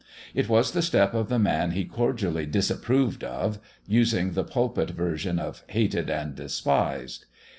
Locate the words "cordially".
1.85-2.47